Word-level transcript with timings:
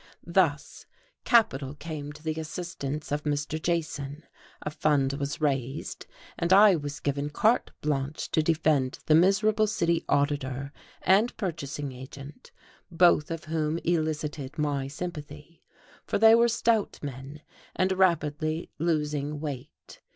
Thus 0.25 0.87
capital 1.25 1.75
came 1.75 2.11
to 2.11 2.23
the 2.23 2.41
assistance 2.41 3.11
of 3.11 3.21
Mr. 3.21 3.61
Jason, 3.61 4.23
a 4.63 4.71
fund 4.71 5.13
was 5.13 5.39
raised, 5.39 6.07
and 6.39 6.51
I 6.51 6.75
was 6.75 6.99
given 6.99 7.29
carte 7.29 7.69
blanche 7.81 8.31
to 8.31 8.41
defend 8.41 8.97
the 9.05 9.13
miserable 9.13 9.67
city 9.67 10.03
auditor 10.09 10.73
and 11.03 11.37
purchasing 11.37 11.91
agent, 11.91 12.51
both 12.89 13.29
of 13.29 13.43
whom 13.45 13.77
elicited 13.83 14.57
my 14.57 14.87
sympathy; 14.87 15.61
for 16.03 16.17
they 16.17 16.33
were 16.33 16.47
stout 16.47 16.97
men, 17.03 17.41
and 17.75 17.91
rapidly 17.91 18.71
losing 18.79 19.39
weight. 19.39 20.01